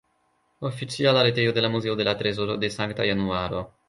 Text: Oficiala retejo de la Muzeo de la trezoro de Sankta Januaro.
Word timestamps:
Oficiala 0.69 1.21
retejo 1.27 1.53
de 1.57 1.61
la 1.61 1.69
Muzeo 1.73 1.95
de 1.99 2.03
la 2.07 2.15
trezoro 2.21 2.57
de 2.57 2.71
Sankta 2.77 3.05
Januaro. 3.11 3.61